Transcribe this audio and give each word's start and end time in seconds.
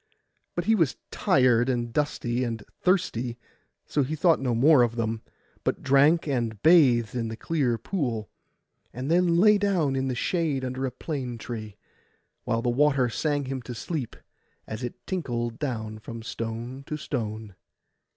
But 0.55 0.65
he 0.65 0.73
was 0.73 0.97
tired, 1.11 1.69
and 1.69 1.93
dusty, 1.93 2.43
and 2.43 2.63
thirsty; 2.81 3.37
so 3.85 4.01
he 4.01 4.15
thought 4.15 4.39
no 4.39 4.55
more 4.55 4.81
of 4.81 4.95
them, 4.95 5.21
but 5.63 5.83
drank 5.83 6.27
and 6.27 6.59
bathed 6.63 7.13
in 7.13 7.27
the 7.27 7.37
clear 7.37 7.77
pool, 7.77 8.27
and 8.91 9.11
then 9.11 9.37
lay 9.37 9.59
down 9.59 9.95
in 9.95 10.07
the 10.07 10.15
shade 10.15 10.65
under 10.65 10.87
a 10.87 10.91
plane 10.91 11.37
tree, 11.37 11.77
while 12.45 12.63
the 12.63 12.69
water 12.71 13.09
sang 13.09 13.45
him 13.45 13.61
to 13.61 13.75
sleep, 13.75 14.15
as 14.65 14.81
it 14.83 15.05
tinkled 15.05 15.59
down 15.59 15.99
from 15.99 16.23
stone 16.23 16.83
to 16.87 16.97
stone. 16.97 17.53